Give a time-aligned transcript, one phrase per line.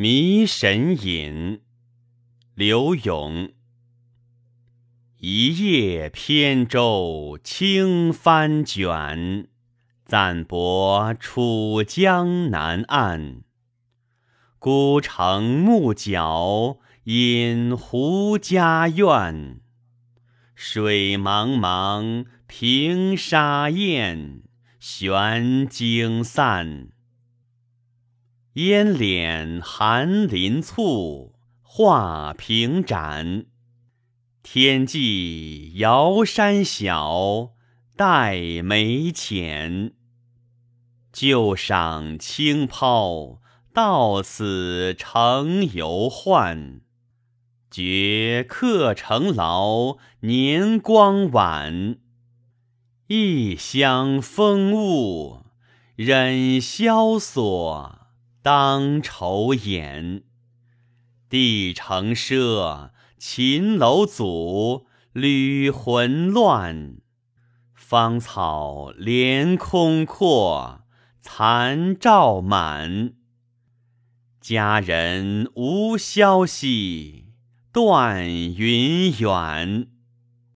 [0.00, 1.60] 迷神隐，
[2.54, 3.50] 刘永。
[5.16, 9.48] 一叶扁舟轻帆卷，
[10.04, 13.42] 暂泊楚江南岸。
[14.60, 19.58] 孤城暮角引胡家院，
[20.54, 24.44] 水茫茫平沙雁，
[24.78, 26.90] 悬惊散。
[28.58, 33.46] 烟敛寒林簇，画屏展。
[34.42, 37.52] 天际遥山小，
[37.96, 39.92] 黛眉浅。
[41.12, 43.40] 旧赏轻抛，
[43.72, 46.80] 到此成游宦。
[47.70, 51.98] 觉客城老，年光晚。
[53.06, 55.44] 异乡风物，
[55.94, 57.97] 忍萧索，
[58.50, 60.22] 当愁眼。
[61.28, 62.92] 帝城奢。
[63.18, 66.94] 秦楼阻，旅魂乱；
[67.74, 70.80] 芳草连空阔，
[71.20, 73.12] 残照满。
[74.40, 77.26] 佳人无消息，
[77.70, 79.88] 断云远。